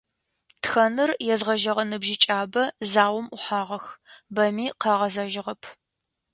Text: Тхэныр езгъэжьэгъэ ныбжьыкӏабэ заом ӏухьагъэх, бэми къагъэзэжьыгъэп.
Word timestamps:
Тхэныр 0.61 1.11
езгъэжьэгъэ 1.33 1.83
ныбжьыкӏабэ 1.89 2.63
заом 2.91 3.25
ӏухьагъэх, 3.31 3.85
бэми 4.35 4.65
къагъэзэжьыгъэп. 4.81 5.61